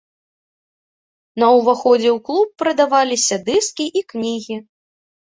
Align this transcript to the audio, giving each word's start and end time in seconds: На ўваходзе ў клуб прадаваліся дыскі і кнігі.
На 1.43 1.51
ўваходзе 1.57 2.09
ў 2.15 2.25
клуб 2.31 2.47
прадаваліся 2.65 3.35
дыскі 3.47 3.85
і 3.99 4.09
кнігі. 4.13 4.63